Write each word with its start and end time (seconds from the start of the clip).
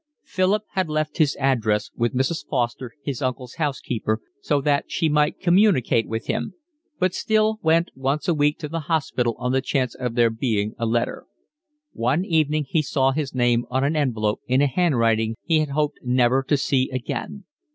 Philip 0.25 0.63
had 0.71 0.89
left 0.89 1.19
his 1.19 1.35
address 1.39 1.91
with 1.95 2.15
Mrs. 2.15 2.43
Foster, 2.49 2.93
his 3.03 3.21
uncle's 3.21 3.57
housekeeper, 3.59 4.19
so 4.41 4.59
that 4.59 4.85
she 4.87 5.09
might 5.09 5.39
communicate 5.39 6.07
with 6.07 6.25
him, 6.25 6.55
but 6.97 7.13
still 7.13 7.59
went 7.61 7.91
once 7.93 8.27
a 8.27 8.33
week 8.33 8.57
to 8.57 8.67
the 8.67 8.79
hospital 8.89 9.35
on 9.37 9.51
the 9.51 9.61
chance 9.61 9.93
of 9.93 10.15
there 10.15 10.31
being 10.31 10.73
a 10.79 10.87
letter. 10.87 11.27
One 11.93 12.25
evening 12.25 12.65
he 12.67 12.81
saw 12.81 13.11
his 13.11 13.35
name 13.35 13.67
on 13.69 13.83
an 13.83 13.95
envelope 13.95 14.41
in 14.47 14.59
a 14.63 14.65
handwriting 14.65 15.35
he 15.43 15.59
had 15.59 15.69
hoped 15.69 15.99
never 16.01 16.41
to 16.47 16.57
see 16.57 16.89
again. 16.89 17.43